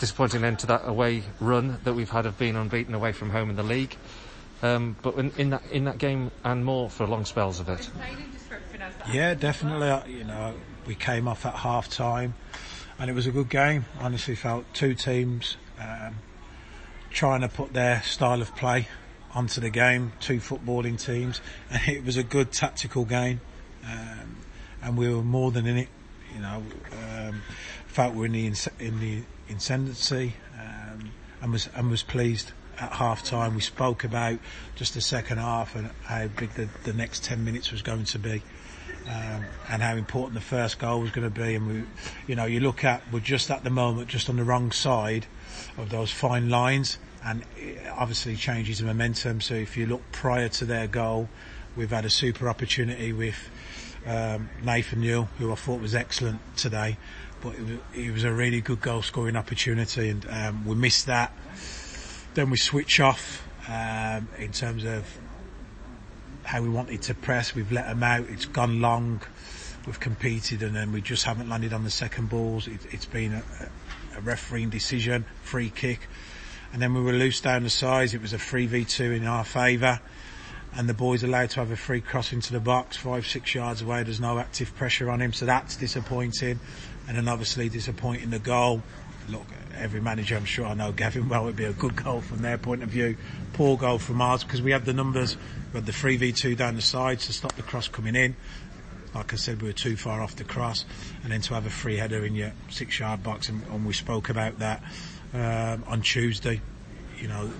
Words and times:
disappointing 0.00 0.44
end 0.44 0.58
to 0.60 0.66
that 0.66 0.82
away 0.84 1.22
run 1.40 1.78
that 1.84 1.94
we've 1.94 2.10
had 2.10 2.26
of 2.26 2.38
being 2.38 2.56
unbeaten 2.56 2.94
away 2.94 3.12
from 3.12 3.30
home 3.30 3.50
in 3.50 3.56
the 3.56 3.62
league. 3.62 3.96
Um, 4.62 4.96
but 5.02 5.16
in, 5.16 5.32
in, 5.36 5.50
that 5.50 5.62
in 5.72 5.84
that 5.84 5.98
game 5.98 6.30
and 6.44 6.64
more 6.64 6.88
for 6.88 7.06
long 7.06 7.24
spells 7.24 7.58
of 7.58 7.68
it. 7.68 7.90
Yeah, 9.12 9.34
definitely. 9.34 10.12
You 10.12 10.24
know, 10.24 10.54
we 10.86 10.94
came 10.94 11.26
off 11.26 11.44
at 11.44 11.54
half 11.54 11.88
time, 11.90 12.34
and 12.98 13.10
it 13.10 13.14
was 13.14 13.26
a 13.26 13.32
good 13.32 13.48
game. 13.48 13.84
Honestly, 13.98 14.36
felt 14.36 14.64
two 14.72 14.94
teams 14.94 15.56
um, 15.80 16.16
trying 17.10 17.40
to 17.40 17.48
put 17.48 17.72
their 17.72 18.02
style 18.02 18.40
of 18.40 18.54
play 18.54 18.88
onto 19.34 19.60
the 19.60 19.70
game. 19.70 20.12
Two 20.20 20.38
footballing 20.38 21.00
teams, 21.02 21.40
and 21.70 21.82
it 21.88 22.04
was 22.04 22.16
a 22.16 22.22
good 22.22 22.52
tactical 22.52 23.04
game, 23.04 23.40
um, 23.84 24.36
and 24.80 24.96
we 24.96 25.12
were 25.12 25.22
more 25.22 25.50
than 25.50 25.66
in 25.66 25.76
it. 25.76 25.88
You 26.34 26.40
know, 26.40 26.62
um, 26.92 27.42
felt 27.86 28.14
we 28.14 28.20
were 28.20 28.26
in 28.26 28.32
the 28.32 28.70
in 28.78 29.00
the 29.00 29.22
ascendancy, 29.54 30.34
um, 30.58 31.10
and 31.40 31.52
was 31.52 31.68
and 31.74 31.90
was 31.90 32.02
pleased 32.02 32.52
at 32.78 32.92
half 32.92 33.24
time. 33.24 33.54
We 33.54 33.60
spoke 33.60 34.04
about 34.04 34.38
just 34.74 34.94
the 34.94 35.00
second 35.00 35.38
half 35.38 35.76
and 35.76 35.90
how 36.04 36.28
big 36.28 36.54
the, 36.54 36.68
the 36.84 36.92
next 36.92 37.24
10 37.24 37.44
minutes 37.44 37.70
was 37.70 37.82
going 37.82 38.04
to 38.04 38.18
be. 38.18 38.42
Um, 39.06 39.44
and 39.68 39.82
how 39.82 39.96
important 39.96 40.34
the 40.34 40.40
first 40.40 40.78
goal 40.78 41.00
was 41.00 41.10
going 41.10 41.28
to 41.28 41.40
be. 41.40 41.56
And 41.56 41.66
we, 41.66 41.82
you 42.28 42.36
know, 42.36 42.44
you 42.44 42.60
look 42.60 42.84
at, 42.84 43.02
we're 43.12 43.18
just 43.18 43.50
at 43.50 43.64
the 43.64 43.70
moment, 43.70 44.08
just 44.08 44.30
on 44.30 44.36
the 44.36 44.44
wrong 44.44 44.70
side 44.70 45.26
of 45.76 45.90
those 45.90 46.12
fine 46.12 46.50
lines 46.50 46.98
and 47.24 47.42
it 47.56 47.80
obviously 47.88 48.36
changes 48.36 48.78
the 48.78 48.84
momentum. 48.84 49.40
So 49.40 49.54
if 49.54 49.76
you 49.76 49.86
look 49.86 50.02
prior 50.12 50.48
to 50.50 50.64
their 50.64 50.86
goal, 50.86 51.28
we've 51.76 51.90
had 51.90 52.04
a 52.04 52.10
super 52.10 52.48
opportunity 52.48 53.12
with 53.12 53.50
um, 54.06 54.50
Nathan 54.62 55.00
Newell, 55.00 55.28
who 55.38 55.52
I 55.52 55.54
thought 55.54 55.80
was 55.80 55.94
excellent 55.94 56.40
today, 56.56 56.96
but 57.40 57.54
it 57.54 57.60
was, 57.60 57.78
it 57.94 58.12
was 58.12 58.24
a 58.24 58.32
really 58.32 58.60
good 58.60 58.80
goal 58.80 59.02
scoring 59.02 59.36
opportunity 59.36 60.08
and 60.08 60.26
um, 60.30 60.64
we 60.66 60.74
missed 60.74 61.06
that 61.06 61.32
then 62.34 62.50
we 62.50 62.56
switch 62.56 63.00
off 63.00 63.46
um, 63.68 64.28
in 64.38 64.52
terms 64.52 64.84
of 64.84 65.06
how 66.44 66.62
we 66.62 66.68
wanted 66.68 67.02
to 67.02 67.14
press. 67.14 67.54
We've 67.54 67.70
let 67.70 67.86
them 67.86 68.02
out. 68.02 68.26
It's 68.28 68.46
gone 68.46 68.80
long. 68.80 69.20
We've 69.86 70.00
competed 70.00 70.62
and 70.62 70.74
then 70.74 70.92
we 70.92 71.00
just 71.00 71.24
haven't 71.24 71.48
landed 71.48 71.72
on 71.72 71.84
the 71.84 71.90
second 71.90 72.30
balls. 72.30 72.68
It, 72.68 72.82
has 72.84 73.04
been 73.04 73.34
a, 73.34 73.42
a 74.16 74.20
refereeing 74.20 74.70
decision, 74.70 75.24
free 75.42 75.70
kick. 75.70 76.08
And 76.72 76.80
then 76.80 76.94
we 76.94 77.02
were 77.02 77.12
loose 77.12 77.40
down 77.40 77.64
the 77.64 77.70
sides. 77.70 78.14
It 78.14 78.22
was 78.22 78.32
a 78.32 78.38
3v2 78.38 79.16
in 79.16 79.26
our 79.26 79.44
favour. 79.44 80.00
And 80.74 80.88
the 80.88 80.94
boys 80.94 81.22
allowed 81.22 81.50
to 81.50 81.60
have 81.60 81.70
a 81.70 81.76
free 81.76 82.00
cross 82.00 82.32
into 82.32 82.52
the 82.52 82.60
box, 82.60 82.96
five, 82.96 83.26
six 83.26 83.54
yards 83.54 83.82
away. 83.82 84.02
There's 84.02 84.20
no 84.20 84.38
active 84.38 84.74
pressure 84.74 85.10
on 85.10 85.20
him. 85.20 85.32
So 85.32 85.44
that's 85.44 85.76
disappointing. 85.76 86.60
And 87.08 87.16
then 87.16 87.28
obviously 87.28 87.68
disappointing 87.68 88.30
the 88.30 88.38
goal. 88.38 88.82
Look, 89.28 89.46
every 89.76 90.00
manager, 90.00 90.36
I'm 90.36 90.44
sure 90.44 90.66
I 90.66 90.74
know 90.74 90.92
Gavin 90.92 91.28
well, 91.28 91.44
would 91.44 91.56
be 91.56 91.64
a 91.64 91.72
good 91.72 91.94
goal 91.96 92.20
from 92.20 92.38
their 92.38 92.58
point 92.58 92.82
of 92.82 92.88
view. 92.88 93.16
Poor 93.52 93.76
goal 93.76 93.98
from 93.98 94.22
ours 94.22 94.44
because 94.44 94.62
we 94.62 94.70
had 94.70 94.84
the 94.84 94.94
numbers. 94.94 95.36
We 95.72 95.78
had 95.78 95.86
the 95.86 95.92
3v2 95.92 96.56
down 96.56 96.76
the 96.76 96.82
sides 96.82 97.26
to 97.26 97.32
stop 97.32 97.54
the 97.54 97.62
cross 97.62 97.88
coming 97.88 98.16
in. 98.16 98.34
Like 99.14 99.34
I 99.34 99.36
said, 99.36 99.60
we 99.60 99.68
were 99.68 99.74
too 99.74 99.96
far 99.96 100.22
off 100.22 100.36
the 100.36 100.44
cross. 100.44 100.86
And 101.22 101.32
then 101.32 101.42
to 101.42 101.54
have 101.54 101.66
a 101.66 101.70
free 101.70 101.96
header 101.98 102.24
in 102.24 102.34
your 102.34 102.52
six 102.70 102.98
yard 102.98 103.22
box, 103.22 103.48
and, 103.48 103.62
and 103.70 103.84
we 103.84 103.92
spoke 103.92 104.30
about 104.30 104.58
that 104.60 104.82
um, 105.34 105.84
on 105.86 106.00
Tuesday. 106.00 106.60
You 107.18 107.28
know, 107.28 107.50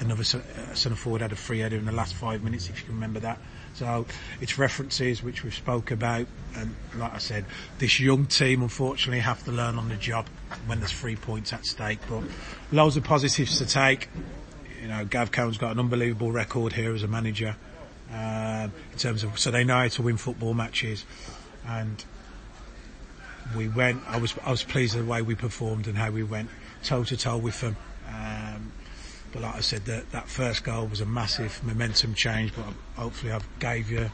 another 0.00 0.24
centre 0.24 0.96
forward 0.96 1.22
had 1.22 1.32
a 1.32 1.36
free 1.36 1.60
header 1.60 1.76
in 1.76 1.84
the 1.84 1.92
last 1.92 2.14
five 2.14 2.42
minutes, 2.42 2.68
if 2.68 2.78
you 2.78 2.84
can 2.86 2.94
remember 2.94 3.20
that. 3.20 3.38
So 3.74 4.06
it's 4.40 4.56
references 4.58 5.22
which 5.22 5.42
we've 5.42 5.54
spoke 5.54 5.90
about, 5.90 6.26
and 6.56 6.74
like 6.96 7.14
I 7.14 7.18
said, 7.18 7.44
this 7.78 7.98
young 7.98 8.26
team 8.26 8.62
unfortunately 8.62 9.20
have 9.20 9.44
to 9.44 9.52
learn 9.52 9.78
on 9.78 9.88
the 9.88 9.96
job 9.96 10.26
when 10.66 10.78
there's 10.78 10.92
three 10.92 11.16
points 11.16 11.52
at 11.52 11.66
stake. 11.66 11.98
But 12.08 12.22
loads 12.70 12.96
of 12.96 13.04
positives 13.04 13.58
to 13.58 13.66
take. 13.66 14.08
You 14.80 14.88
know, 14.88 15.04
Gav 15.04 15.32
Cowan's 15.32 15.58
got 15.58 15.72
an 15.72 15.80
unbelievable 15.80 16.30
record 16.30 16.72
here 16.72 16.94
as 16.94 17.02
a 17.02 17.08
manager 17.08 17.56
um, 18.12 18.72
in 18.92 18.98
terms 18.98 19.24
of 19.24 19.38
so 19.38 19.50
they 19.50 19.64
know 19.64 19.78
how 19.78 19.88
to 19.88 20.02
win 20.02 20.18
football 20.18 20.54
matches, 20.54 21.04
and 21.66 22.04
we 23.56 23.68
went. 23.68 24.02
I 24.06 24.18
was 24.18 24.34
I 24.44 24.50
was 24.50 24.62
pleased 24.62 24.94
with 24.94 25.06
the 25.06 25.10
way 25.10 25.22
we 25.22 25.34
performed 25.34 25.88
and 25.88 25.96
how 25.96 26.10
we 26.10 26.22
went 26.22 26.50
toe 26.82 27.02
to 27.04 27.16
toe 27.16 27.38
with 27.38 27.60
them. 27.60 27.76
Um, 28.06 28.43
but 29.34 29.42
like 29.42 29.56
I 29.56 29.60
said, 29.60 29.84
that, 29.86 30.12
that 30.12 30.28
first 30.28 30.62
goal 30.62 30.86
was 30.86 31.00
a 31.00 31.06
massive 31.06 31.60
momentum 31.64 32.14
change. 32.14 32.52
But 32.54 32.66
hopefully, 32.94 33.32
I've 33.32 33.46
gave 33.58 33.90
you 33.90 34.08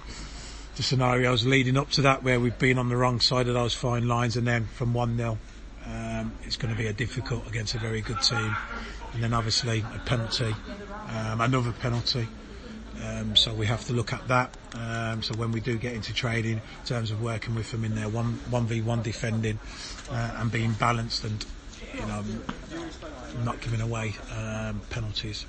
the 0.77 0.83
scenarios 0.83 1.45
leading 1.45 1.77
up 1.77 1.91
to 1.91 2.03
that 2.03 2.23
where 2.23 2.41
we've 2.41 2.59
been 2.59 2.79
on 2.79 2.89
the 2.89 2.97
wrong 2.97 3.21
side 3.21 3.47
of 3.47 3.53
those 3.53 3.75
fine 3.75 4.09
lines, 4.09 4.39
and 4.39 4.47
then 4.47 4.65
from 4.65 4.95
one 4.95 5.19
0 5.19 5.39
um, 5.85 6.33
it's 6.45 6.57
going 6.57 6.75
to 6.75 6.79
be 6.79 6.87
a 6.87 6.93
difficult 6.95 7.47
against 7.47 7.75
a 7.75 7.79
very 7.79 8.01
good 8.01 8.21
team. 8.23 8.57
And 9.13 9.23
then 9.23 9.35
obviously 9.35 9.81
a 9.81 9.99
penalty, 10.07 10.55
um, 11.09 11.43
another 11.43 11.73
penalty. 11.73 12.27
Um, 13.05 13.37
so 13.37 13.53
we 13.53 13.67
have 13.67 13.85
to 13.87 13.93
look 13.93 14.15
at 14.15 14.27
that. 14.29 14.57
Um, 14.75 15.23
so 15.23 15.35
when 15.35 15.53
we 15.53 15.61
do 15.61 15.77
get 15.77 15.93
into 15.93 16.15
trading, 16.15 16.55
in 16.55 16.87
terms 16.87 17.11
of 17.11 17.23
working 17.23 17.55
with 17.55 17.71
them 17.73 17.85
in 17.85 17.95
their 17.95 18.09
one 18.09 18.41
one 18.49 18.67
v 18.67 18.81
one 18.81 19.03
defending 19.03 19.59
uh, 20.11 20.37
and 20.39 20.51
being 20.51 20.73
balanced 20.73 21.25
and 21.25 21.45
you 21.95 22.07
know 22.07 22.25
not 23.45 23.61
giving 23.61 23.81
away 23.81 24.15
um, 24.37 24.81
penalties. 24.91 25.47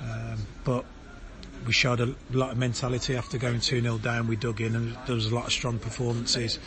Um, 0.00 0.38
but 0.64 0.84
we 1.66 1.72
showed 1.72 2.00
a 2.00 2.14
lot 2.32 2.50
of 2.50 2.58
mentality 2.58 3.16
after 3.16 3.38
going 3.38 3.60
2 3.60 3.80
0 3.80 3.98
down. 3.98 4.26
We 4.26 4.36
dug 4.36 4.60
in 4.60 4.76
and 4.76 4.96
there 5.06 5.14
was 5.14 5.26
a 5.26 5.34
lot 5.34 5.46
of 5.46 5.52
strong 5.52 5.78
performances. 5.78 6.58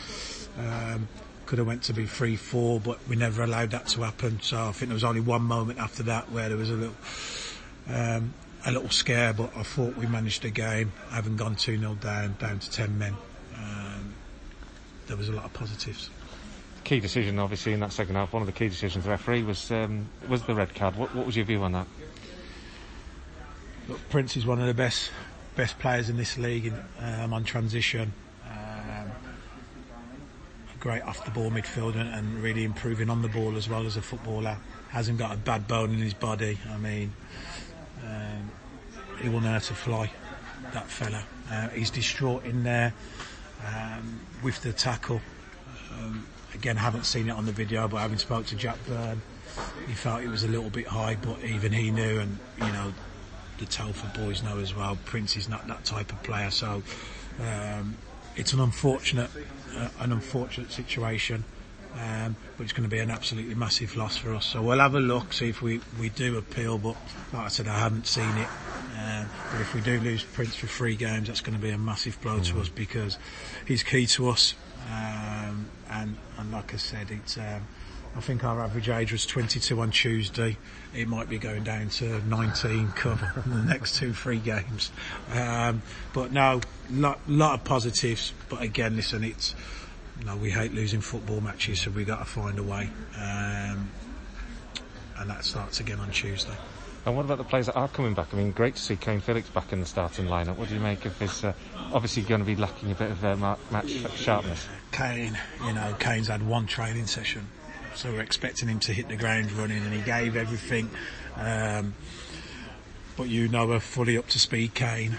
Um, 0.58 1.08
could 1.46 1.58
have 1.58 1.66
went 1.66 1.82
to 1.84 1.92
be 1.92 2.06
3 2.06 2.36
4, 2.36 2.80
but 2.80 2.98
we 3.08 3.16
never 3.16 3.42
allowed 3.42 3.70
that 3.70 3.86
to 3.88 4.02
happen. 4.02 4.40
So 4.42 4.58
I 4.58 4.72
think 4.72 4.88
there 4.88 4.94
was 4.94 5.04
only 5.04 5.20
one 5.20 5.42
moment 5.42 5.78
after 5.78 6.02
that 6.04 6.30
where 6.30 6.48
there 6.48 6.58
was 6.58 6.70
a 6.70 6.74
little. 6.74 6.96
Um, 7.88 8.34
a 8.66 8.72
little 8.72 8.90
scare, 8.90 9.32
but 9.32 9.56
I 9.56 9.62
thought 9.62 9.96
we 9.96 10.06
managed 10.06 10.42
the 10.42 10.50
game. 10.50 10.92
Having 11.10 11.36
gone 11.36 11.54
2 11.54 11.78
0 11.78 11.94
down, 11.94 12.34
down 12.40 12.58
to 12.58 12.70
10 12.70 12.98
men, 12.98 13.14
um, 13.56 14.12
there 15.06 15.16
was 15.16 15.28
a 15.28 15.32
lot 15.32 15.44
of 15.44 15.52
positives 15.54 16.10
key 16.84 17.00
decision, 17.00 17.38
obviously, 17.38 17.72
in 17.72 17.80
that 17.80 17.92
second 17.92 18.14
half. 18.14 18.32
One 18.32 18.42
of 18.42 18.46
the 18.46 18.52
key 18.52 18.68
decisions 18.68 19.04
the 19.04 19.10
referee 19.10 19.42
was 19.42 19.70
um, 19.70 20.08
was 20.28 20.42
the 20.42 20.54
red 20.54 20.74
card. 20.74 20.96
What, 20.96 21.14
what, 21.14 21.26
was 21.26 21.36
your 21.36 21.44
view 21.44 21.62
on 21.62 21.72
that? 21.72 21.86
Look, 23.88 24.08
Prince 24.10 24.36
is 24.36 24.46
one 24.46 24.60
of 24.60 24.66
the 24.66 24.74
best 24.74 25.10
best 25.56 25.78
players 25.78 26.08
in 26.08 26.16
this 26.16 26.38
league 26.38 26.72
um, 27.00 27.32
on 27.32 27.44
transition. 27.44 28.12
Um, 28.48 29.10
great 30.80 31.02
off 31.02 31.24
the 31.24 31.30
ball 31.30 31.50
midfielder 31.50 32.16
and 32.16 32.42
really 32.42 32.64
improving 32.64 33.10
on 33.10 33.22
the 33.22 33.28
ball 33.28 33.56
as 33.56 33.68
well 33.68 33.86
as 33.86 33.96
a 33.96 34.02
footballer. 34.02 34.56
Hasn't 34.90 35.18
got 35.18 35.34
a 35.34 35.36
bad 35.36 35.66
bone 35.66 35.90
in 35.90 35.98
his 35.98 36.14
body. 36.14 36.58
I 36.70 36.78
mean, 36.78 37.12
um, 38.04 38.50
he 39.20 39.28
will 39.28 39.40
know 39.40 39.52
how 39.52 39.58
to 39.58 39.74
fly. 39.74 40.10
That 40.72 40.86
fella. 40.86 41.24
Uh, 41.50 41.68
he's 41.68 41.90
distraught 41.90 42.44
in 42.44 42.62
there 42.62 42.92
um, 43.66 44.20
with 44.42 44.62
the 44.62 44.72
tackle. 44.72 45.20
Um, 45.92 46.26
again, 46.54 46.76
haven't 46.76 47.04
seen 47.04 47.28
it 47.28 47.32
on 47.32 47.46
the 47.46 47.52
video, 47.52 47.88
but 47.88 47.98
having 47.98 48.18
spoke 48.18 48.46
to 48.46 48.56
Jack 48.56 48.78
Byrne, 48.86 49.22
he 49.86 49.94
felt 49.94 50.22
it 50.22 50.28
was 50.28 50.44
a 50.44 50.48
little 50.48 50.70
bit 50.70 50.86
high, 50.86 51.16
but 51.20 51.42
even 51.44 51.72
he 51.72 51.90
knew, 51.90 52.18
and 52.20 52.38
you 52.58 52.72
know, 52.72 52.92
the 53.58 53.66
Telford 53.66 54.12
boys 54.14 54.42
know 54.42 54.58
as 54.58 54.74
well. 54.74 54.98
Prince 55.04 55.36
is 55.36 55.48
not 55.48 55.66
that 55.68 55.84
type 55.84 56.12
of 56.12 56.22
player, 56.22 56.50
so 56.50 56.82
um, 57.40 57.96
it's 58.36 58.52
an 58.52 58.60
unfortunate, 58.60 59.30
uh, 59.76 59.88
an 60.00 60.12
unfortunate 60.12 60.70
situation. 60.70 61.44
Um, 61.98 62.36
but 62.56 62.64
it's 62.64 62.72
going 62.72 62.88
to 62.88 62.94
be 62.94 63.00
an 63.00 63.10
absolutely 63.10 63.54
massive 63.54 63.96
loss 63.96 64.16
for 64.16 64.34
us. 64.34 64.46
So 64.46 64.62
we'll 64.62 64.78
have 64.78 64.94
a 64.94 65.00
look, 65.00 65.32
see 65.32 65.48
if 65.48 65.62
we, 65.62 65.80
we 65.98 66.10
do 66.10 66.36
appeal. 66.36 66.78
But 66.78 66.96
like 67.32 67.46
I 67.46 67.48
said, 67.48 67.66
I 67.66 67.78
haven't 67.78 68.06
seen 68.06 68.36
it. 68.36 68.48
Um, 68.98 69.26
but 69.52 69.60
if 69.60 69.74
we 69.74 69.80
do 69.80 70.00
lose 70.00 70.24
Prince 70.24 70.56
for 70.56 70.66
three 70.66 70.96
games, 70.96 71.28
that's 71.28 71.40
going 71.40 71.56
to 71.56 71.62
be 71.62 71.70
a 71.70 71.78
massive 71.78 72.20
blow 72.20 72.40
mm. 72.40 72.46
to 72.46 72.60
us 72.60 72.68
because 72.68 73.18
he's 73.66 73.82
key 73.82 74.06
to 74.06 74.28
us. 74.30 74.54
Um, 74.90 75.68
and, 75.90 76.16
and 76.38 76.50
like 76.50 76.74
I 76.74 76.78
said, 76.78 77.10
it's, 77.10 77.36
um, 77.36 77.66
I 78.16 78.20
think 78.20 78.42
our 78.42 78.60
average 78.60 78.88
age 78.88 79.12
was 79.12 79.26
22 79.26 79.80
on 79.80 79.90
Tuesday. 79.90 80.56
It 80.94 81.06
might 81.06 81.28
be 81.28 81.38
going 81.38 81.62
down 81.62 81.90
to 81.90 82.26
19 82.26 82.88
come 82.92 83.20
the 83.46 83.62
next 83.62 83.96
two, 83.96 84.12
three 84.12 84.38
games. 84.38 84.90
Um, 85.32 85.82
but 86.12 86.32
no, 86.32 86.60
lot, 86.90 87.20
lot 87.28 87.54
of 87.54 87.64
positives. 87.64 88.32
But 88.48 88.62
again, 88.62 88.96
listen, 88.96 89.22
it's, 89.22 89.54
you 90.18 90.24
know, 90.24 90.36
we 90.36 90.50
hate 90.50 90.72
losing 90.72 91.00
football 91.00 91.40
matches, 91.40 91.82
so 91.82 91.90
we've 91.90 92.06
got 92.06 92.18
to 92.18 92.24
find 92.24 92.58
a 92.58 92.62
way. 92.62 92.90
Um, 93.16 93.90
and 95.18 95.30
that 95.30 95.44
starts 95.44 95.80
again 95.80 96.00
on 96.00 96.10
Tuesday. 96.10 96.56
And 97.06 97.16
what 97.16 97.24
about 97.24 97.38
the 97.38 97.44
players 97.44 97.66
that 97.66 97.76
are 97.76 97.88
coming 97.88 98.14
back? 98.14 98.28
I 98.32 98.36
mean, 98.36 98.52
great 98.52 98.76
to 98.76 98.82
see 98.82 98.96
Kane 98.96 99.20
Phillips 99.20 99.48
back 99.48 99.72
in 99.72 99.80
the 99.80 99.86
starting 99.86 100.26
lineup. 100.26 100.56
What 100.56 100.68
do 100.68 100.74
you 100.74 100.80
make 100.80 101.04
of 101.06 101.18
his? 101.18 101.44
Uh, 101.44 101.52
obviously, 101.92 102.22
going 102.22 102.40
to 102.40 102.46
be 102.46 102.56
lacking 102.56 102.90
a 102.90 102.94
bit 102.94 103.10
of 103.10 103.24
uh, 103.24 103.56
match 103.70 103.90
sharpness. 104.16 104.66
Kane, 104.92 105.38
you 105.64 105.72
know, 105.72 105.94
Kane's 105.98 106.28
had 106.28 106.46
one 106.46 106.66
training 106.66 107.06
session, 107.06 107.48
so 107.94 108.12
we're 108.12 108.20
expecting 108.20 108.68
him 108.68 108.80
to 108.80 108.92
hit 108.92 109.08
the 109.08 109.16
ground 109.16 109.52
running, 109.52 109.82
and 109.82 109.92
he 109.92 110.02
gave 110.02 110.36
everything. 110.36 110.90
Um, 111.36 111.94
but 113.16 113.28
you 113.28 113.48
know, 113.48 113.66
we're 113.66 113.80
fully 113.80 114.16
up 114.16 114.28
to 114.28 114.38
speed, 114.38 114.74
Kane. 114.74 115.18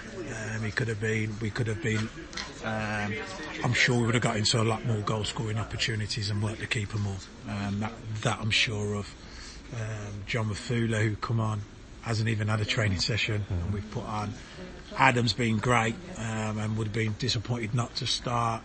Um, 0.53 0.63
he 0.63 0.71
could 0.71 0.87
have 0.87 1.01
been, 1.01 1.35
we 1.41 1.49
could 1.49 1.67
have 1.67 1.83
been. 1.83 2.09
Um, 2.63 3.13
I'm 3.63 3.73
sure 3.73 3.99
we 3.99 4.05
would 4.05 4.15
have 4.15 4.23
got 4.23 4.37
into 4.37 4.61
a 4.61 4.63
lot 4.63 4.85
more 4.85 4.99
goal 4.99 5.23
scoring 5.23 5.57
opportunities 5.57 6.29
and 6.29 6.41
worked 6.41 6.59
the 6.59 6.67
keeper 6.67 6.97
more. 6.97 7.17
Um, 7.49 7.79
that, 7.81 7.91
that 8.21 8.39
I'm 8.39 8.51
sure 8.51 8.95
of. 8.95 9.13
Um, 9.73 10.23
John 10.25 10.49
Mafula 10.49 11.01
who 11.01 11.15
come 11.15 11.39
on 11.39 11.61
hasn't 12.01 12.29
even 12.29 12.47
had 12.47 12.61
a 12.61 12.65
training 12.65 12.99
session, 12.99 13.45
and 13.49 13.73
we've 13.73 13.89
put 13.91 14.05
on. 14.05 14.33
Adam's 14.97 15.33
been 15.33 15.57
great, 15.57 15.95
um, 16.17 16.57
and 16.57 16.77
would 16.77 16.87
have 16.87 16.93
been 16.93 17.15
disappointed 17.19 17.75
not 17.75 17.93
to 17.95 18.07
start, 18.07 18.63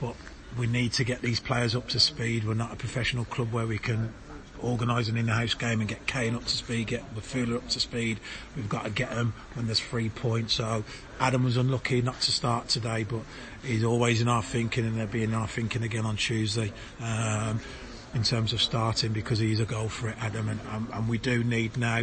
but 0.00 0.14
we 0.56 0.66
need 0.66 0.92
to 0.92 1.04
get 1.04 1.20
these 1.20 1.40
players 1.40 1.74
up 1.74 1.88
to 1.88 2.00
speed. 2.00 2.44
We're 2.44 2.54
not 2.54 2.72
a 2.72 2.76
professional 2.76 3.24
club 3.24 3.52
where 3.52 3.66
we 3.66 3.78
can 3.78 4.14
organise 4.62 5.08
an 5.08 5.16
in-house 5.16 5.54
game 5.54 5.80
and 5.80 5.88
get 5.88 6.06
Kane 6.06 6.34
up 6.34 6.44
to 6.44 6.56
speed, 6.56 6.86
get 6.86 7.14
Mafula 7.14 7.56
up 7.56 7.68
to 7.68 7.80
speed. 7.80 8.18
We've 8.56 8.68
got 8.68 8.84
to 8.84 8.90
get 8.90 9.10
them 9.10 9.34
when 9.54 9.66
there's 9.66 9.80
three 9.80 10.08
points. 10.08 10.54
So 10.54 10.84
Adam 11.20 11.44
was 11.44 11.56
unlucky 11.56 12.00
not 12.02 12.20
to 12.22 12.32
start 12.32 12.68
today, 12.68 13.04
but 13.04 13.20
he's 13.62 13.84
always 13.84 14.20
in 14.20 14.28
our 14.28 14.42
thinking, 14.42 14.86
and 14.86 14.98
they'll 14.98 15.06
be 15.06 15.24
in 15.24 15.34
our 15.34 15.48
thinking 15.48 15.82
again 15.82 16.06
on 16.06 16.16
Tuesday. 16.16 16.72
Um, 17.00 17.60
in 18.16 18.22
terms 18.22 18.54
of 18.54 18.62
starting 18.62 19.12
because 19.12 19.38
he's 19.38 19.60
a 19.60 19.66
goal 19.66 19.90
for 19.90 20.08
it, 20.08 20.16
Adam, 20.18 20.48
and, 20.48 20.58
and, 20.72 20.88
and 20.90 21.06
we 21.06 21.18
do 21.18 21.44
need 21.44 21.76
now. 21.76 22.02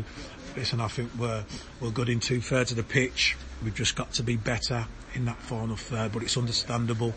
Listen, 0.56 0.80
I 0.80 0.88
think 0.88 1.10
we're 1.18 1.44
we're 1.82 1.90
good 1.90 2.08
in 2.08 2.20
two 2.20 2.40
thirds 2.40 2.70
of 2.70 2.78
the 2.78 2.84
pitch. 2.84 3.36
We've 3.64 3.74
just 3.74 3.96
got 3.96 4.14
to 4.14 4.24
be 4.24 4.38
better 4.38 4.86
in 5.16 5.26
that 5.26 5.40
final 5.40 5.76
third, 5.76 6.12
but 6.12 6.22
it's 6.22 6.38
understandable 6.38 7.16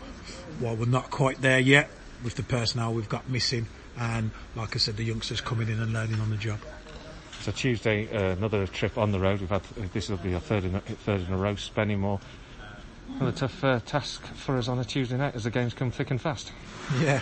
why 0.59 0.73
we're 0.73 0.85
not 0.85 1.11
quite 1.11 1.41
there 1.41 1.59
yet 1.59 1.91
with 2.23 2.35
the 2.35 2.43
personnel 2.43 2.91
we've 2.91 3.07
got 3.07 3.29
missing. 3.29 3.67
And 3.99 4.31
like 4.55 4.75
I 4.75 4.79
said, 4.79 4.97
the 4.97 5.03
youngsters 5.03 5.41
coming 5.41 5.69
in 5.69 5.79
and 5.79 5.93
learning 5.93 6.19
on 6.19 6.31
the 6.31 6.37
job. 6.37 6.59
So 7.41 7.51
Tuesday, 7.51 8.07
uh, 8.09 8.35
another 8.35 8.65
trip 8.65 8.97
on 8.97 9.11
the 9.11 9.19
road. 9.19 9.41
We've 9.41 9.49
had 9.49 9.61
this 9.93 10.09
will 10.09 10.17
be 10.17 10.33
our 10.33 10.39
third 10.39 10.65
in 10.65 10.73
a, 10.73 10.79
third 10.79 11.21
in 11.21 11.31
a 11.31 11.37
row. 11.37 11.53
Spennymoor. 11.53 12.19
Another 13.15 13.31
tough 13.31 13.63
uh, 13.63 13.79
task 13.85 14.25
for 14.33 14.57
us 14.57 14.67
on 14.67 14.79
a 14.79 14.83
Tuesday 14.83 15.17
night 15.17 15.35
as 15.35 15.43
the 15.43 15.51
games 15.51 15.75
come 15.75 15.91
thick 15.91 16.09
and 16.09 16.19
fast. 16.19 16.51
Yeah, 16.99 17.21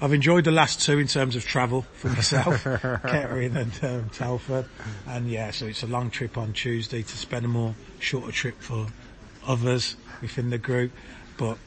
I've 0.00 0.12
enjoyed 0.12 0.44
the 0.44 0.50
last 0.50 0.82
two 0.82 0.98
in 0.98 1.06
terms 1.06 1.36
of 1.36 1.44
travel 1.46 1.82
for 1.94 2.08
myself, 2.08 2.64
Kettering 2.64 3.56
and 3.56 3.84
um, 3.84 4.10
Telford. 4.10 4.66
And 5.06 5.30
yeah, 5.30 5.50
so 5.50 5.66
it's 5.66 5.82
a 5.82 5.86
long 5.86 6.10
trip 6.10 6.36
on 6.36 6.52
Tuesday 6.52 7.02
to 7.02 7.14
Spennymoor, 7.14 7.74
shorter 8.00 8.32
trip 8.32 8.60
for 8.60 8.88
others 9.46 9.96
within 10.20 10.50
the 10.50 10.58
group. 10.58 10.90
But 11.36 11.58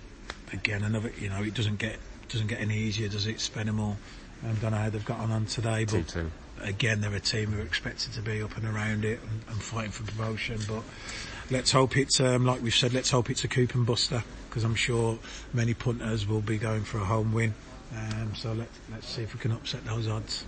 again, 0.53 0.83
another, 0.83 1.11
you 1.19 1.29
know, 1.29 1.41
it 1.41 1.53
doesn't 1.53 1.77
get 1.79 1.97
doesn't 2.29 2.47
get 2.47 2.59
any 2.59 2.77
easier, 2.77 3.07
does 3.07 3.25
it? 3.27 3.37
Spennymoor. 3.37 3.95
I 4.43 4.47
don't 4.47 4.71
know 4.71 4.77
how 4.77 4.89
they've 4.89 5.03
got 5.05 5.19
on, 5.19 5.31
on 5.31 5.45
today, 5.45 5.85
but 5.85 6.07
2-2. 6.07 6.29
again, 6.61 7.01
they're 7.01 7.13
a 7.13 7.19
team 7.19 7.51
who 7.51 7.61
are 7.61 7.65
expected 7.65 8.13
to 8.13 8.21
be 8.21 8.41
up 8.41 8.55
and 8.57 8.65
around 8.65 9.05
it 9.05 9.19
and, 9.21 9.41
and 9.49 9.61
fighting 9.61 9.91
for 9.91 10.03
promotion. 10.11 10.59
But 10.67 10.83
let's 11.49 11.71
hope 11.71 11.97
it's, 11.97 12.19
um, 12.19 12.45
like 12.45 12.61
we've 12.61 12.75
said, 12.75 12.93
let's 12.93 13.09
hope 13.09 13.29
it's 13.29 13.43
a 13.43 13.47
coupon 13.47 13.85
buster 13.85 14.23
because 14.49 14.63
I'm 14.63 14.75
sure 14.75 15.17
many 15.53 15.73
punters 15.73 16.27
will 16.27 16.41
be 16.41 16.57
going 16.57 16.83
for 16.83 16.99
a 16.99 17.05
home 17.05 17.33
win. 17.33 17.55
Um, 17.95 18.35
so 18.35 18.53
let, 18.53 18.69
let's 18.91 19.07
see 19.07 19.23
if 19.23 19.33
we 19.33 19.39
can 19.39 19.51
upset 19.51 19.83
those 19.85 20.07
odds. 20.07 20.45